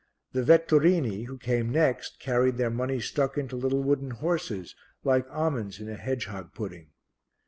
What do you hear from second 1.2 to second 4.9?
who came next, carried their money stuck into little wooden horses,